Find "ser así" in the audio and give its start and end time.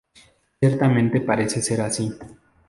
1.61-2.11